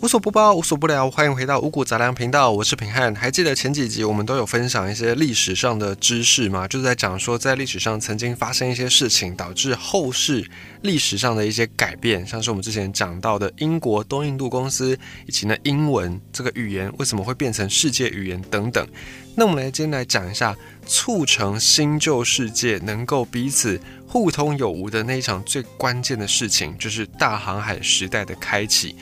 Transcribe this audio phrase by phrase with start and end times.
[0.00, 3.12] 无所不包，无所不聊，欢迎回到五谷杂粮频道，我是平汉。
[3.16, 6.68] 还记得前几集我们都有分享一些历史上的知识吗？
[6.68, 10.48] 就是在讲说，在历史上曾经发生一些事情，导致后世
[10.82, 18.86] 历史上的一些改变，像是我们之前讲到的英国东印度公司，以及呢英文这个语言为什么会变成世界语言等等。
[19.34, 20.56] 那我们来今天来讲一下，
[20.86, 28.94] 促成新旧世界能够彼此互通有无的那一场最关键的事情，就是大航海时代的开启。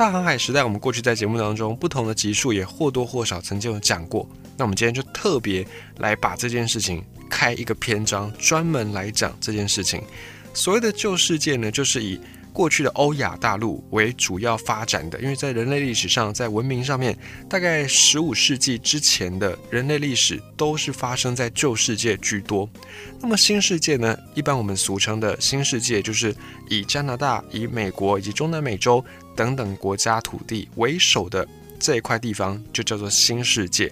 [0.00, 4.26] 大航海时代，我们过去在节目当中不同的集数也或多或少曾经有讲过。
[4.56, 5.62] 那我们今天就特别
[5.98, 10.02] 来把这件事情开一个篇章，专门来讲这件事情。
[10.54, 12.18] 所谓的旧世界呢，就是以
[12.52, 17.16] 过去的欧亚大陆为主要发展的，因为在人类历史上，在文明上面，
[17.48, 22.68] 大概十五世纪之前的人类历史都是发生在旧世界居多。
[23.20, 26.34] 那么新世界呢，一般我们俗称的新世界，就是
[26.68, 29.04] 以加拿大、以美国以及中南美洲。
[29.36, 31.48] 等等国家土地为首的
[31.78, 33.90] 这一块地方就叫做新世界。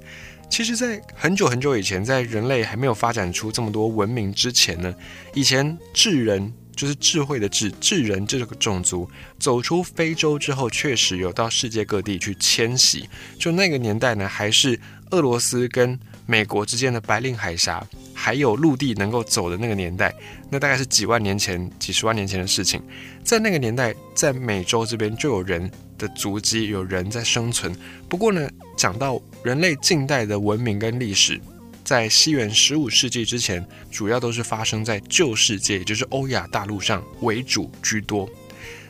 [0.50, 4.95] 其实，在很久很久以前，在人类还没有发展出这么多文明之前呢，
[5.32, 13.09] 以前智人就是智慧的智，智人这个种族走出非洲之后，确实有到世界各地去迁徙。
[13.37, 14.79] 就那个年代呢，还是
[15.10, 17.84] 俄罗斯跟美国之间的白令海峡。
[18.15, 20.12] 还有陆地能够走的那个年代，
[20.51, 22.82] 那大概是几万年前、几十万年前的事情。
[23.24, 27.74] 在那个年代，在美洲这边就有人的足迹，有人在生存。
[28.09, 31.40] 不过呢，讲到人类近代的文明跟历史，
[31.88, 38.28] 在西元十五世纪之前，主要都是发生在旧世界，也就是欧亚大陆上为主居多。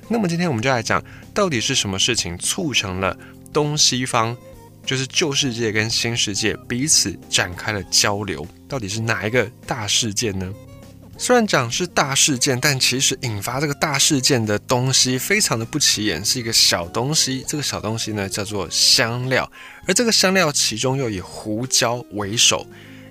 [0.09, 1.01] 那么今天我们就来讲，
[1.33, 3.17] 到底是什么事情促成了
[3.53, 4.37] 东西方？
[4.85, 10.53] 就是旧世界跟新世界彼此展开了交流，到底是哪一个大事件呢？
[11.17, 17.45] 虽然讲是大事件，但其实引发这个大事件的东西非常的不起眼，是一个小东西。
[17.47, 19.49] 这个小东西呢叫做香料，
[19.87, 22.67] 而这个香料其中又以胡椒为首。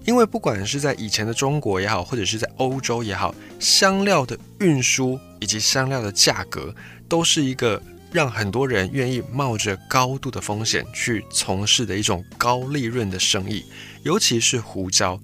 [0.08, 6.73] 因为不管是在以前的中国也好，或者是在欧洲也好，香料的运输以及香料的价格
[7.08, 7.80] 都是一个。
[8.09, 13.65] 让很多人愿意冒着高度的风险去从事的一种高利润的生意，
[14.02, 15.20] 尤其是胡椒，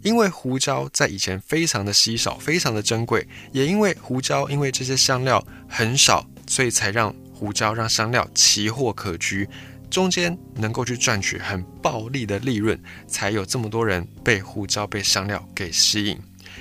[0.00, 9.46] 因为胡椒在以前非常的稀少，非常的珍贵，也因为胡椒，因为这些香料很少，所以才让胡椒让香料奇货可居，
[9.92, 16.18] 中间能够去赚取很暴利的利润，才有这么多人被胡椒被香料给吸引。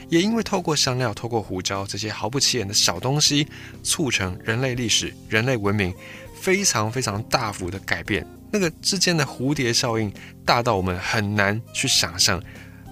[0.10, 3.48] 也因为透过香料、透过胡椒这些毫不起眼的小东西，
[3.84, 5.94] 促成人类历史、人类文明
[6.42, 8.28] 非常非常大幅的改变。
[8.52, 10.12] 那个之间的蝴蝶效应
[10.44, 12.44] 大到我们很难去想象，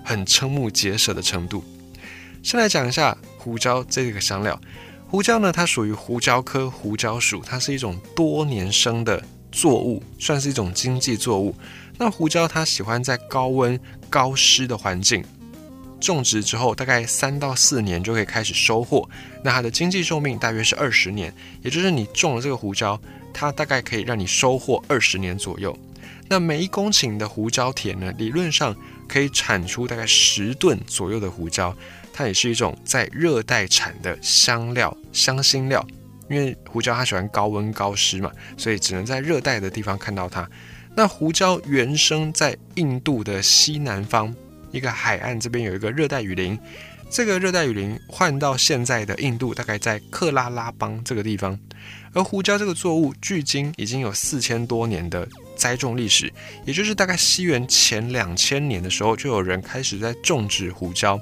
[0.05, 1.61] 很瞠目结舌的程度。
[2.41, 4.57] 先来讲一下胡椒这个香料。
[5.05, 11.55] 胡椒呢，它属于胡椒科胡椒属，它是一种多年生的作物，算是一种经济作物。
[11.97, 13.79] 那胡椒它喜欢在高温、
[14.09, 15.23] 高湿的环境。
[15.99, 19.09] 种植之后，大概三到四年就可以开始收获。
[19.43, 22.99] 那它的经济寿命大约是二十年，也就是你种了这个胡椒，
[23.33, 25.77] 它大概可以让你收获二十年左右。
[26.29, 28.73] 那每一公顷的胡椒田呢，理论上
[29.09, 31.75] 可以产出大概十吨左右的胡椒。
[32.13, 35.85] 它也是一种在热带产的香料、香辛料。
[36.29, 40.49] 因为胡椒它喜欢高温高湿嘛，所以只能在热带的地方看到它。
[40.95, 44.33] 那胡椒原生在印度的西南方。
[44.71, 46.55] 一个海岸这边有一个热带雨林，
[47.09, 51.59] 这个热带雨林换到现在的印度，大概在克拉拉邦这个地方。
[52.13, 55.27] 而胡椒这个作物，距今已经有四千多年的
[55.59, 56.31] 栽种历史，
[56.65, 61.19] 也就是大概西元前两千年的时候，就有人开始在种植胡椒，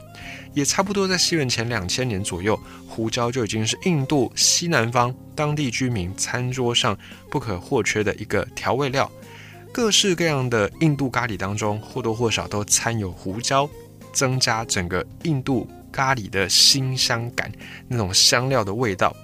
[0.53, 6.95] 也差不多在西元前两千年左右，胡椒就已经是印度西南方当地居民餐桌上
[7.31, 9.11] 不可或缺的一个调味料。
[9.73, 13.67] 各式各样的印度咖喱当中，或多或少都掺有胡椒，
[14.13, 17.51] 增加整个印度咖喱的辛香感，
[17.87, 19.15] 那种香料的味道。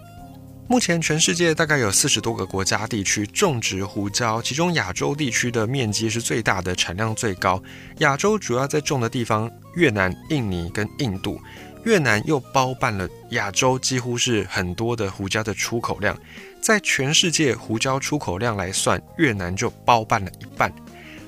[0.73, 7.61] 目前全世界大概有四十多个国家地区种植胡椒，其中亚洲地区的面积是最大的，产量最高。
[7.99, 11.40] 亚洲主要在种的地方，越南、印尼跟印度。
[11.84, 16.17] 越南又包办了亚洲几乎是很多的胡椒的出口量。
[16.59, 20.73] 在全世界胡椒出口量来算，越南就包办了一半。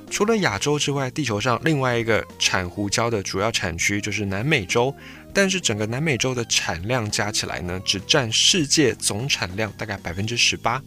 [0.10, 4.92] 除了亚洲之外，地球上另外一个产胡椒的主要产区就是南美洲。
[5.36, 10.82] 但是整个南美洲的产量加起来呢，只占世界总产量大概百分之十八。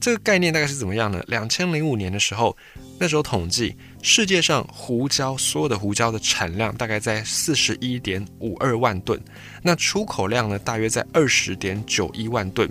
[0.00, 1.22] 这个概念大概是怎么样呢？
[1.28, 2.56] 两千零五年的时候，
[2.98, 9.22] 那时候统计世界上胡椒所有的胡椒的产量大概在四十一点五二万吨，
[9.62, 12.68] 那出口量呢大约在二十点九一万吨。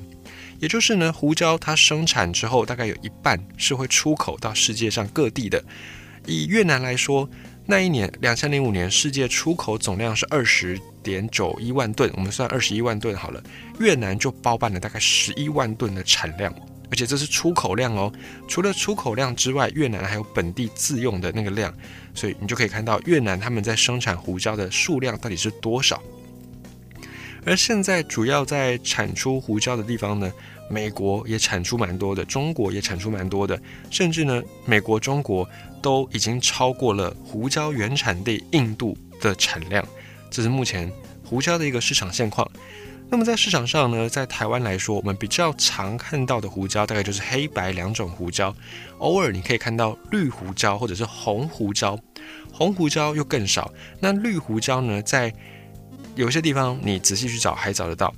[0.60, 5.64] 也就是呢，胡椒它生产之后，大概有一半是会出口到世界上各地的。
[6.28, 7.28] 以越南来说，
[7.66, 13.42] 那一年两千零五年，世界出口总量是二十点九一万吨，我们算二十一万吨好了，
[13.80, 16.54] 越南就包办了大概十一万吨的产量。
[16.90, 18.12] 而且这是出口量哦，
[18.50, 21.74] 除了出口量之外，越南还有本地自用的那个量，
[22.14, 26.02] 所以你就可以看到越南他们在生产胡椒的数量到底是多少。
[27.46, 30.30] 而现在主要在产出胡椒的地方呢，
[30.70, 33.58] 美国也产出蛮多的，中国也产出蛮多的，
[33.90, 35.50] 甚至呢，美国、中国
[35.82, 39.86] 都已经超过了胡椒原产地印度的产量，
[40.30, 40.92] 这是目前
[41.26, 42.50] 胡椒的一个市场现况。
[43.10, 48.56] 那么在市场上呢，在台湾来说，我们比较常看到的胡椒大概就是黑白两种胡椒，
[49.00, 52.00] 偶尔你可以看到绿胡椒或者是红胡椒，
[52.54, 53.70] 红胡椒又更少。
[54.00, 55.34] 那绿胡椒呢，在
[56.16, 58.14] 有些地方你仔细去找还找得到。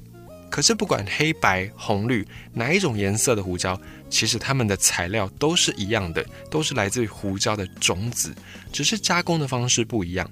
[0.52, 2.24] 可是不管黑白红绿
[2.54, 3.76] 哪一种颜色的胡椒，
[4.14, 8.32] 其实它们的材料都是一样的，都是来自于胡椒的种子，
[8.72, 10.30] 只是加工的方式不一样。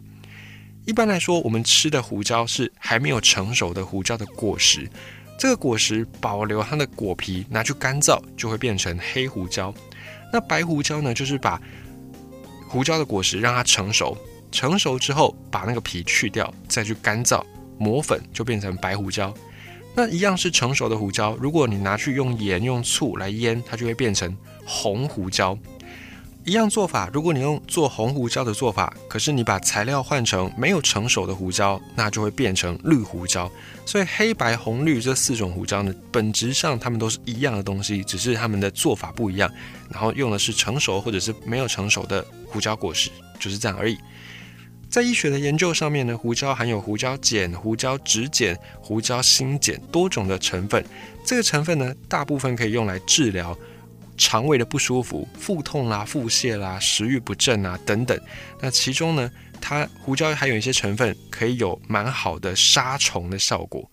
[0.85, 4.87] 一般来说，我们吃的胡椒是还没有成熟的胡椒的果实，
[5.35, 9.73] 这个果实保留它的果皮，拿去干燥就会变成黑胡椒。
[10.31, 11.59] 那白胡椒呢，就是把
[12.67, 14.15] 胡椒的果实让它成熟，
[14.51, 17.43] 成熟之后把那个皮去掉，再去干燥
[17.79, 19.33] 磨粉，就变成白胡椒。
[19.93, 24.35] 那一样是成熟的胡椒，如果你拿去用盐用醋来腌，它就会变成
[24.65, 25.57] 红胡椒。
[26.43, 33.51] 一样做法，如果你用做红胡椒的做法，可是你把材料换成没有成熟的胡椒，那就会变成绿胡椒。
[33.85, 39.51] 所以黑白红绿这四种胡椒呢，本质上它们都是一样的东西，只是它们的做法不一样，
[39.89, 43.95] 然后用的是成熟或者是没有成熟的胡椒果实，就是这样而已。
[44.91, 50.85] 在医学的研究上面呢，胡椒含有胡椒碱、胡椒酯碱、胡椒锌碱多种的成分，
[51.25, 53.57] 这个成分呢，大部分可以用来治疗。
[54.17, 58.19] 肠胃的不舒服、腹痛啦、腹泻啦、食欲不振啊等等，
[58.59, 63.89] 那其中呢，它胡椒还有一些成分可以有蛮好的杀虫的效果。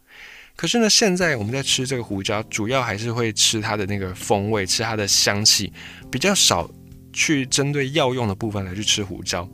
[0.57, 5.73] 可是呢，现在我们在吃这个胡椒，主要还是会吃它的那个风味，吃它的香气，
[6.11, 6.69] 比较少
[7.13, 9.49] 去针对药用的部分来去吃胡椒。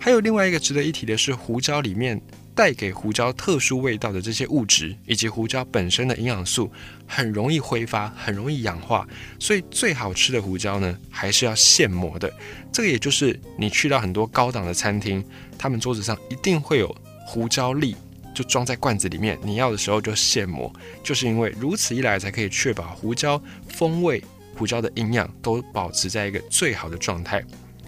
[0.00, 2.20] 还有另外一个值得一提的是，胡椒里面。
[2.52, 6.70] 带给胡椒特殊味道的这些物质，以及胡椒本身的营养素，
[7.06, 9.08] 很容易挥发，很容易氧化。
[9.38, 12.30] 所以最好吃的胡椒呢，还是要现磨的。
[12.70, 15.24] 这个也就是你去到很多高档的餐厅，
[15.56, 16.94] 他们桌子上一定会有
[17.24, 17.96] 胡椒粒，
[18.34, 20.70] 就装在罐子里面，你要的时候就现磨。
[21.02, 24.22] 就是因为如此一来，才可以确保胡椒风味、
[24.54, 27.42] 胡椒的营养都保持在一个最好的状态。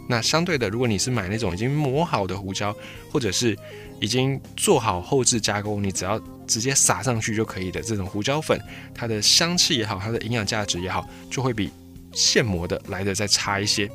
[0.09, 2.75] 那相对的，如果你是买那种已经磨好的胡椒，
[3.11, 3.57] 或者是
[4.01, 8.61] 已经做好后置加工，你只要直接撒上去就可以的这种胡椒粉，
[8.95, 11.71] 它的香气也好，它的营养价值也好，就会比
[12.13, 13.89] 现磨的来的再差一些。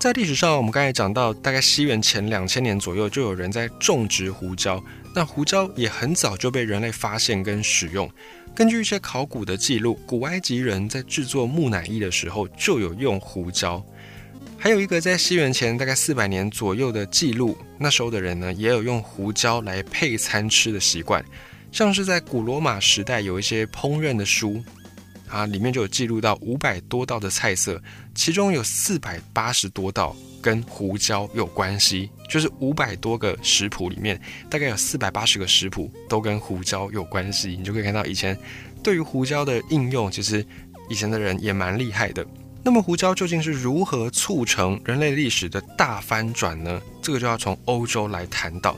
[0.00, 4.82] 在历史上，我们刚才讲到，大概西元前两千年左右，就有人在种植胡椒。
[5.14, 8.10] 那胡椒也很早就被人类发现跟使用。
[8.54, 13.82] 根据一些考古的记录，古埃及人在制作木乃伊的时候就有用胡椒。
[14.64, 21.22] 还有一个在西元前大概四百年左右的记录，那时候的人呢也有用胡椒来配餐吃的习惯，
[21.70, 24.64] 像是在古罗马时代有一些烹饪的书
[25.28, 27.78] 啊，里面就有记录到五百多道的菜色，
[28.14, 34.18] 其中有四百八十多道跟胡椒有关系，就是五百多个食谱里面，
[34.48, 38.34] 大概有四百八十个食谱都跟胡椒有关系，你就可以看到以前
[38.82, 40.42] 对于胡椒的应用，其实
[40.88, 42.26] 以前的人也蛮厉害的。
[42.64, 46.80] 那么胡椒究竟是如何促成人类历史的大翻转呢？
[47.02, 48.74] 这个就要从欧洲来谈到，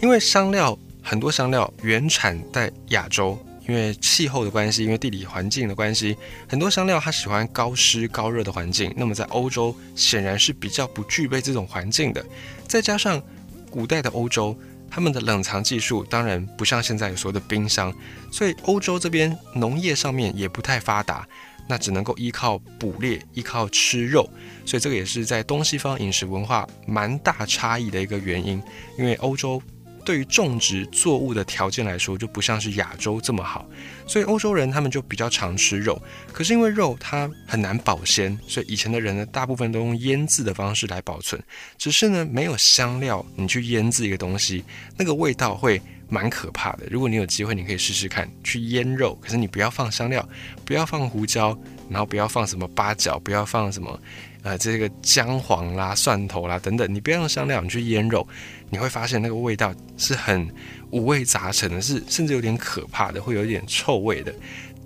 [0.00, 3.38] 因为香料很多香料原产在亚洲，
[3.68, 6.16] 因为气候的关系，因为地理环境的关系，
[6.48, 8.90] 很多香料它喜欢高湿高热的环境。
[8.96, 12.24] 那么在欧洲显然是比较不具备这种环境的，
[12.66, 13.22] 再加上
[13.70, 14.58] 古代的欧洲，
[14.90, 17.92] 他们的冷藏技术当然不像现在有所谓的冰箱，
[18.32, 21.28] 所以欧洲这边农业上面也不太发达。
[21.68, 24.28] 那只能够依靠捕猎，依靠吃肉，
[24.64, 28.62] 所以这个也是在东西方饮食文化蛮大差异的一个原因。
[28.98, 29.60] 因为欧洲
[30.04, 33.68] 对于种植作物的条件来说，就不像是亚洲这么好，
[34.06, 36.00] 所以欧洲人他们就比较常吃肉。
[36.32, 41.42] 可是因为肉它很难保鲜，所以以前的人呢，大部分都用腌制的方式来保存。
[41.76, 44.64] 只是呢，没有香料，你去腌制一个东西，
[44.96, 45.82] 那个味道会。
[46.08, 46.86] 蛮可怕的。
[46.90, 49.14] 如果你有机会，你可以试试看去腌肉。
[49.20, 50.26] 可是你不要放香料，
[50.64, 51.58] 不要放胡椒，
[51.88, 54.00] 然后不要放什么八角，不要放什么
[54.42, 56.92] 呃这个姜黄啦、蒜头啦等等。
[56.92, 58.26] 你不要用香料，你去腌肉，
[58.70, 60.48] 你会发现那个味道是很
[60.90, 64.34] 五味杂陈的，是甚至有点可怕的，会有点臭味的。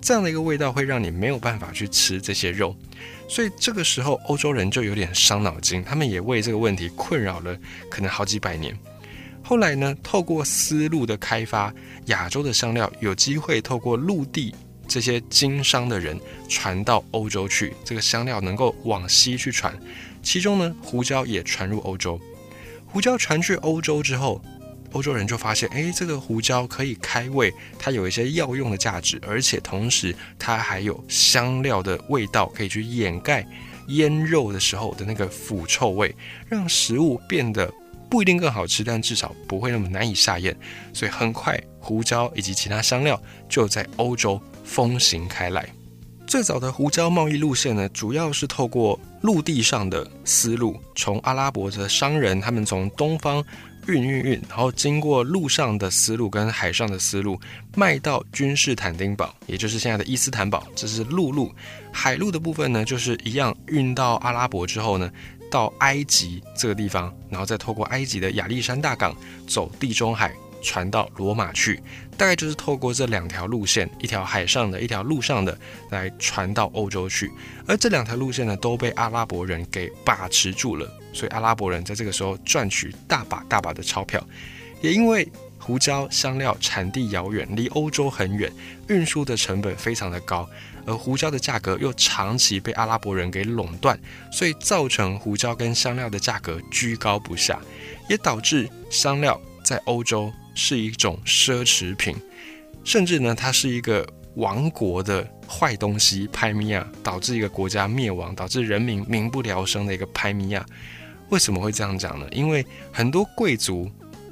[0.01, 2.75] 这样的一个味道会让你没有办法去吃这些肉。
[3.29, 7.55] 所以这个时候，欧洲人就有点伤脑筋，他们也为这个问题困扰了
[7.89, 8.75] 可能好几百年。
[9.51, 11.73] 后来呢，透过丝路的开发，
[12.05, 14.55] 亚洲的香料有机会透过陆地
[14.87, 16.17] 这些经商的人
[16.47, 19.77] 传到欧洲去，这个香料能够往西去传。
[20.23, 22.17] 其中呢，胡椒也传入欧洲。
[22.85, 24.41] 胡椒传去欧洲之后，
[24.93, 33.45] 欧洲人就发现，哎，这个胡椒可以开胃，它有一些药用的价值，而且同时它还有香料的味道，可以去掩盖
[33.89, 36.15] 腌肉的时候的那个腐臭味，
[36.47, 37.69] 让食物变得
[38.11, 40.55] 不一定更好吃，但至少不会那么难以下咽。
[40.93, 45.65] 所以很快，胡椒以及其他香料就在欧洲风行开来。
[46.27, 53.41] 最早的胡椒贸易路线呢，主要是透过陆地上的丝路，从阿拉伯的商人，他们从东方。
[53.87, 57.41] 运运运，然后经过陆上的丝路跟海上的丝路，
[57.75, 61.51] 卖到君士坦丁堡，也就是现在的伊斯坦堡，这是陆路。
[61.91, 65.11] 海路的部分呢，就是一样运到阿拉伯之后呢，
[65.51, 69.15] 到埃及这个地方，然后再透过埃及的亚历山大港
[69.45, 70.33] 走地中海。
[70.63, 71.81] 传到罗马去，
[72.15, 75.57] 大概就是透过这两条路线，一条海上的，一条陆上的，
[75.89, 77.31] 来传到欧洲去。
[77.65, 84.23] 而这两条路线呢，都被阿拉伯人给把持住了，所以阿拉伯人在这个时候赚取大把大把的钞票。
[84.81, 85.27] 也因为
[85.57, 88.53] 胡椒香料产地遥远，离欧洲很远，
[88.87, 90.47] 运输的成本非常的高，
[90.85, 93.99] 而胡椒的价格又长期被阿拉伯人给垄断，
[94.31, 97.59] 所以造成胡椒跟香料的价格居高不下，
[98.09, 100.31] 也导致香料在欧洲。
[100.53, 102.13] 是一种奢侈品，
[102.83, 110.63] 甚至呢，它是一个亡国的坏东西，拍米亚导致一个国家灭亡，导致人民民不聊生的一个拍米亚。
[111.29, 112.27] 为什么会这样讲呢？
[112.33, 113.89] 因为很多贵族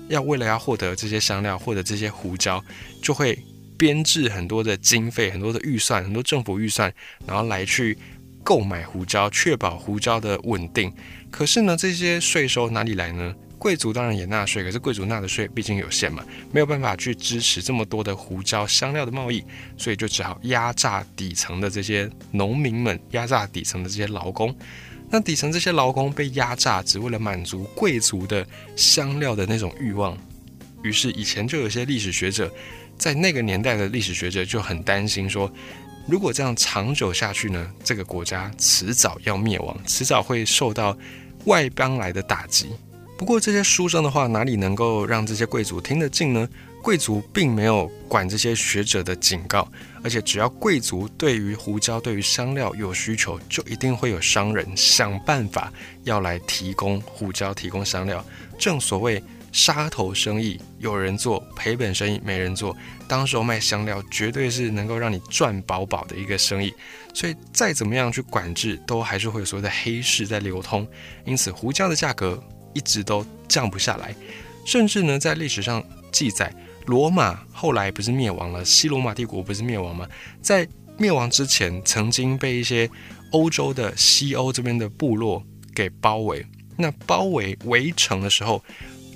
[0.10, 2.62] 要为了要获得这些香料，获得这些胡椒，
[3.02, 3.40] 就会
[3.80, 6.94] 编制很多的经费、很多的预算、很多政府预算，
[7.26, 7.98] 然后来去
[8.44, 10.92] 购买胡椒，确保胡椒的稳定。
[11.32, 13.34] 可是呢，这些税收哪里来呢？
[13.58, 19.44] 贵族当然也纳税，可是贵族纳的税毕竟有限嘛，没有办法去支持这么多的胡椒香料的贸易，
[19.78, 24.54] 所以就只好压榨底层的这些农民们，压榨底层的这些劳工。
[25.10, 30.18] 那底层这些劳工被压榨，只为了满足贵族的香料的那种欲望。
[30.82, 32.50] 于是以前就有些历史学者，
[33.00, 35.50] 在那个年代的历史学者就很担心说，
[36.06, 40.96] 如果这样长久下去呢，这个国家迟早要灭亡，迟早会受到
[41.46, 42.70] 外邦来的打击。
[43.18, 46.48] 不过这些书生的话，哪里能够让这些贵族听得进呢？
[46.82, 49.70] 贵族并没有管这些学者的警告，
[50.02, 55.72] 而且只要贵族对于胡椒、对于香料有需求，就一定会有商人想办法
[56.04, 58.26] 要来提供胡椒、提供香料。
[58.58, 62.76] 正所谓杀头生意有人做，赔本生意没人做。
[63.08, 66.74] 当时候卖香料绝对是能够让你赚饱饱的一个生意，
[67.14, 70.88] 所以再怎么样去管制，都还是会有所谓的黑市在流通。
[71.26, 72.42] 因此，胡椒的价格。
[72.72, 74.16] 一直都降不下来，
[74.64, 76.54] 甚至呢，在历史上记载，
[76.86, 78.64] 罗马后来不是灭亡了？
[78.64, 80.08] 西罗马帝国不是灭亡吗？
[80.40, 82.88] 在灭亡之前，曾经被一些
[83.32, 86.46] 欧洲的西欧这边的部落给包围。
[86.78, 88.64] 那包围围城的时候，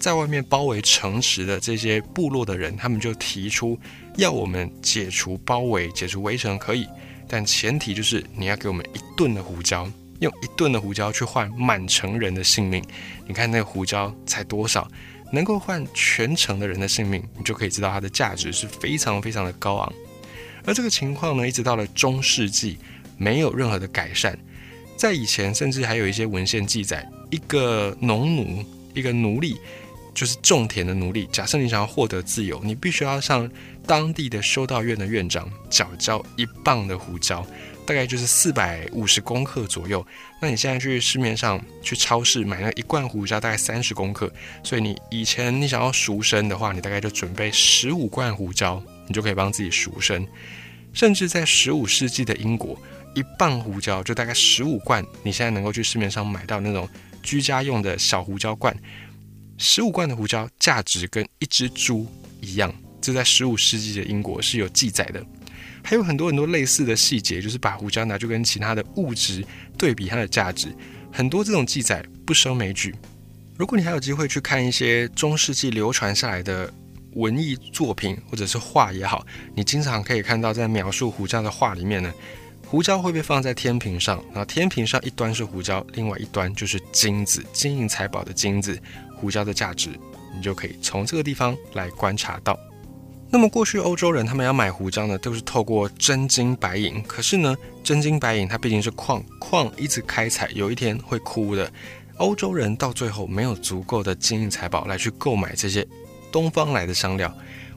[0.04, 3.80] 在外面包围城池的这些部落的人，他们就提出
[4.18, 6.86] 要我们解除包围、解除围城可以，
[7.26, 9.90] 但前提就是你要给我们一顿的胡椒。
[10.20, 12.84] 用一顿的胡椒去换满城人的性命，
[13.26, 14.86] 你看那个胡椒才多少，
[15.32, 19.94] 能够换全城的人的性命，你就可以知道它的价值是非常非常的高昂。
[20.66, 22.78] 而这个情况呢，一直到了中世纪，
[23.18, 24.38] 没有任何的改善。
[24.98, 29.56] 在以前，甚至还有一些文献记载，一个农奴，一个奴隶，
[30.14, 31.28] 就是种田的奴隶。
[31.32, 33.50] 假设你想要获得自由，你必须要向
[33.86, 37.46] 当地的修道院的院长缴交一磅的胡椒。
[37.86, 40.06] 大概就是四百五十公克左右。
[40.42, 44.32] 那你现在去市面上去超市买那一罐胡椒，大概三十公克。
[44.64, 50.26] 所以你以前你想要赎身的话，你大概就准备十五罐胡椒，你就可以帮自己赎身。
[50.94, 52.82] 甚至在十五世纪的英国，
[53.16, 55.06] 一磅胡椒就大概十五罐。
[55.22, 56.88] 你现在能够去市面上买到那种
[57.22, 58.74] 居家用的小胡椒罐，
[59.66, 62.06] 十五罐的胡椒价值跟一只猪
[62.42, 62.72] 一样。
[63.00, 65.26] 这在十五世纪的英国是有记载的。
[65.82, 69.42] 还有很多很多类似的细节，就是把胡椒拿去跟其他的物质
[69.78, 70.68] 对比它的价值，
[71.14, 72.94] 很多这种记载不胜枚举。
[73.58, 76.70] 如果你还有机会去看一些中世纪流传下来的
[77.14, 82.14] 文艺作品或者是画也好，你经常可以看到在描述胡椒的画里面呢，
[82.74, 88.82] 胡椒会被放在天平上，那天平上一端是胡椒，另外一端就是金子，金银财宝的金子，
[89.16, 89.92] 胡椒的价值，
[90.36, 92.60] 你就可以从这个地方来观察到。
[93.30, 97.00] 那么过去欧洲人他们要买胡椒呢，都是透过真金白银。
[97.04, 101.72] 可是呢，真金白银它毕竟是矿，矿一直开采，有一天会枯的。
[102.18, 105.88] 欧洲人到最后没有足够的金银财宝来去购买这些
[106.32, 107.32] 东方来的香料。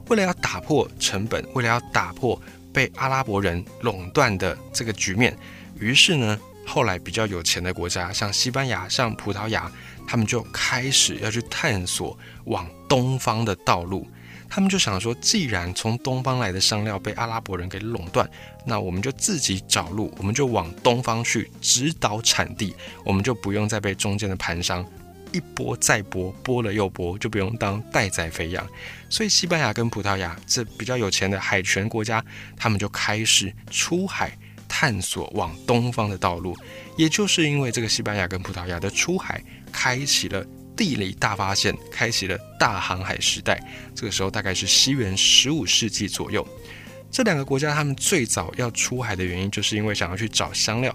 [0.09, 2.41] 为了要打破成本，为了要打破
[2.77, 5.35] 被阿拉伯人垄断的这个局面，
[5.81, 9.73] 于是呢，后来比较有钱的国家，像西班牙、像葡萄牙，
[10.07, 14.07] 他们就开始要去探索往东方的道路。
[14.51, 18.29] 他们就想说，既然从东方来的香料被阿拉伯人给垄断，
[18.67, 22.75] 那我们就自己找路，我们就往东方去指导产地，
[23.07, 24.85] 我们就不用再被中间的盘商
[25.37, 28.67] 一波再波，波了又波，就不用当待宰肥羊。
[29.11, 32.25] 所以，西班牙跟葡萄牙这比较有钱的海权国家，
[32.57, 36.57] 他们就开始出海探索往东方的道路。
[36.97, 40.45] 也就是因为这个西班牙跟葡萄牙的出海，开启了。
[40.77, 43.59] 地理大发现开启了大航海时代，
[43.95, 46.47] 这个时候大概是西元十五世纪左右。
[47.11, 50.95] 这两个国家他们最早要出海的原因，就是因为想要去找香料。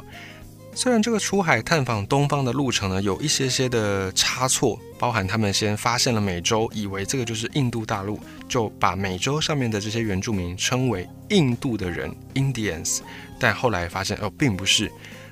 [0.73, 12.99] 虽然这个出海探访东方的路程呢，有一些些的差错，包含他们先发现了美洲，以为这个就是印度大陆，就把美洲上面的这些原住民称为印度的人 （Indians），
[13.37, 14.89] 但后来发现哦，并不是。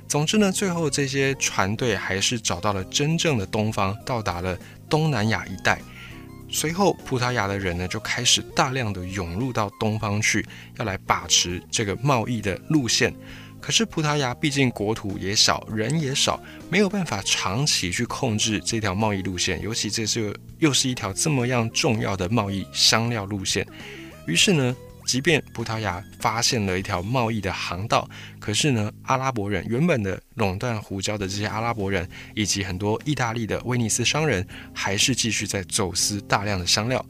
[0.07, 4.57] 总之呢，最后这些船队还是找到了真正的东方，到达了
[4.89, 5.79] 东南亚一带。
[6.51, 10.45] 随后，葡萄牙的人呢就开始大量的涌入到东方去，
[10.77, 13.13] 要来把持这个贸易的路线。
[13.61, 23.67] 可是，葡萄牙毕竟国土也小，人也少，没有办法长期去控制这条贸易路线，尤其这是又是一条这么样重要的贸易香料路线。
[24.25, 24.75] 于是呢。
[25.05, 28.07] 即便葡萄牙发现了一条贸易的航道，
[28.39, 37.03] 可是呢，阿拉伯人原本的垄断胡椒的这些阿拉伯人，以及很多意大利的威尼斯商人，还是继续在走私大量的香料。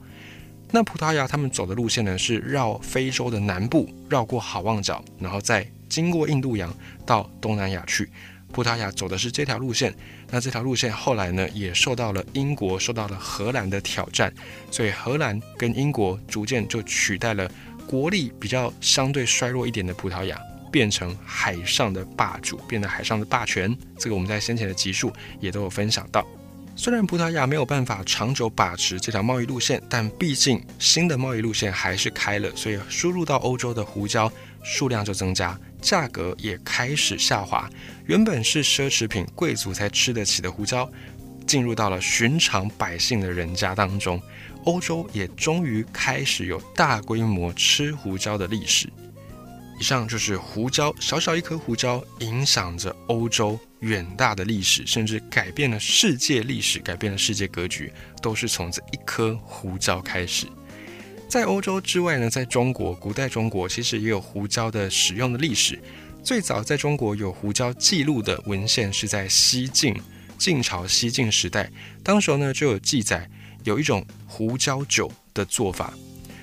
[0.71, 6.73] 那葡萄牙他们走的路线呢，是绕非洲的南部，绕过好望角，然后再经过印度洋
[7.05, 8.09] 到东南亚去。
[8.51, 9.93] 葡萄牙走的是这条路线。
[10.31, 14.33] 那这条路线后来呢，也受到了英国、受到了荷兰的挑战，
[14.71, 17.49] 所以荷兰跟英国逐渐就取代了。
[17.87, 20.39] 国力比较相对衰弱一点的葡萄牙，
[20.71, 23.75] 变成海上的霸主，变得海上的霸权。
[23.97, 26.25] 这个我们在先前的集数也都有分享到。
[26.75, 34.31] 虽然葡萄牙没有办法长久把持这条贸易路线，但毕竟新的贸易路线还是开了，所以输入到欧洲的胡椒
[34.63, 37.69] 数量就增加，价格也开始下滑。
[38.05, 40.89] 原本是奢侈品、贵族才吃得起的胡椒，
[41.47, 44.21] 进入到了寻常百姓的人家当中。
[44.65, 48.89] 欧洲也终于开始有大规模吃胡椒的历史。
[49.79, 57.89] 以上就是胡椒，小小一颗胡椒影响着欧洲远大的历史，甚至改变了世界历史，改变了世界格局，
[58.21, 60.45] 都是从这一颗胡椒开始。
[61.29, 65.79] 在欧洲之外呢，在中国，古代中国其实也有胡椒的使用的历史。
[66.23, 69.95] 最早在中国有胡椒记录的文献是在西晋，
[70.39, 71.69] 晋朝西晋时代，
[72.03, 73.29] 当时候呢就有记载。
[73.65, 75.93] 有一种胡椒酒的做法，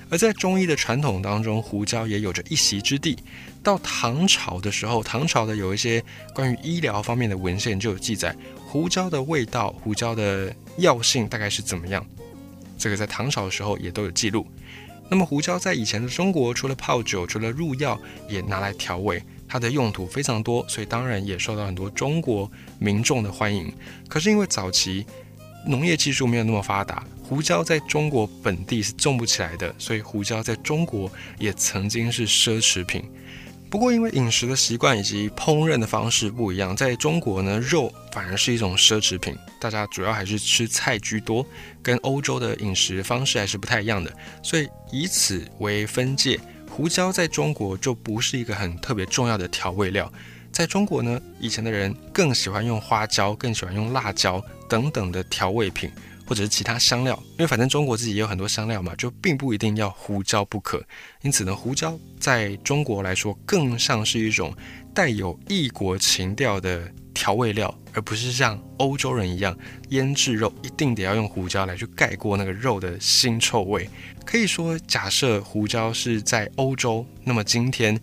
[0.09, 3.17] 而在中医的传统当中，胡椒也有着一席之地。
[3.61, 6.01] 到唐朝的时候，唐朝的有一些
[6.33, 8.33] 关于医疗方面的文献就有记载，
[8.65, 12.05] 胡椒的味道、胡椒的药性大概是怎么样。
[12.77, 14.45] 这个在唐朝的时候也都有记录。
[15.09, 17.97] 那么胡椒在以前的中国，除了泡酒，除了入药，
[18.29, 23.71] 也拿来调味，它的用途非常多，所以当然也受到很多中国民众的欢迎。
[24.09, 25.05] 可是因为早期，
[25.65, 31.09] 农业技术没有那么发达，胡椒在中国本地是种不起来的，所以胡椒在中国
[31.39, 33.03] 也曾经是奢侈品。
[33.69, 41.45] 不过，因为饮食的习惯以及烹饪的方式不一样，在中国呢，肉反而是一种奢侈品，大家主要还是吃菜居多，
[41.83, 44.11] 跟欧洲的饮食方式还是不太一样的。
[44.41, 50.11] 所以以此为分界，胡椒在中国就不是一个很特别重要的调味料。
[50.49, 55.91] 在中国呢，以前的人更喜欢用花椒，更喜欢用辣椒等等的调味品，
[56.27, 60.83] 或者是其他香料，因为反正中国自己也有很多香料嘛，就并不一定要胡椒不可。
[61.21, 64.53] 因此呢，胡椒在中国来说，更像是一种
[64.93, 69.57] 带有异国情调的调味料，而不是像欧洲人一样
[69.89, 73.89] 腌制肉一定得要用胡椒来去盖过那个肉的腥臭味。
[74.25, 77.99] 可以说，假设胡椒是在欧洲，那么今天。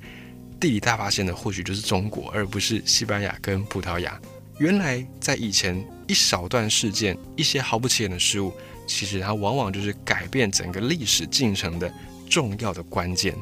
[0.61, 4.19] 地理大发现的或许就是中国，而不是西班牙跟葡萄牙。
[4.59, 8.53] 原来在以前一小段事件，一些毫不起眼的事物，
[8.87, 11.93] 其实它往往就是改变整个历史进程的
[12.31, 13.35] 重要的关键。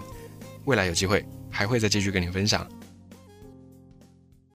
[0.64, 2.66] 未来有机会还会再继续跟你分享。